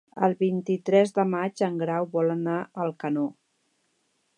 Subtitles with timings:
[0.27, 3.29] El vint-i-tres de maig en Grau vol anar a Alcanó.